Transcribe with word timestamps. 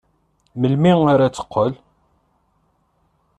Melmi 0.59 0.93
ara 1.13 1.27
d-teqqel? 1.29 1.71